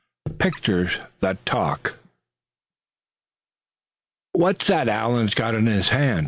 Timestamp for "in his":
5.53-5.89